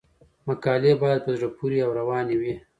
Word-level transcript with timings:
مقالې 0.47 0.91
باید 1.01 1.19
په 1.25 1.31
زړه 1.37 1.47
پورې 1.57 1.77
او 1.85 1.91
روانې 1.99 2.35
وي. 2.41 2.53